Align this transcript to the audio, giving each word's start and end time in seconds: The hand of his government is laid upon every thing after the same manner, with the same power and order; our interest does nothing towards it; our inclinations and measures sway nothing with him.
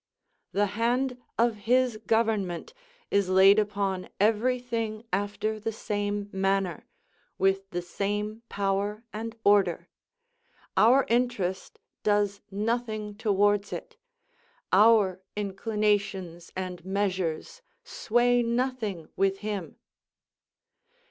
The 0.51 0.65
hand 0.65 1.21
of 1.37 1.55
his 1.69 1.97
government 2.07 2.73
is 3.11 3.29
laid 3.29 3.59
upon 3.59 4.09
every 4.19 4.57
thing 4.57 5.05
after 5.13 5.59
the 5.59 5.71
same 5.71 6.27
manner, 6.31 6.87
with 7.37 7.69
the 7.69 7.83
same 7.83 8.41
power 8.49 9.03
and 9.13 9.35
order; 9.43 9.89
our 10.75 11.05
interest 11.07 11.77
does 12.01 12.41
nothing 12.49 13.13
towards 13.13 13.71
it; 13.71 13.95
our 14.73 15.21
inclinations 15.35 16.51
and 16.55 16.83
measures 16.83 17.61
sway 17.83 18.41
nothing 18.41 19.07
with 19.15 19.37
him. 19.45 19.75